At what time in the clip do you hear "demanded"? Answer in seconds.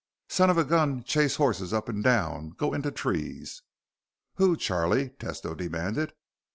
5.55-6.13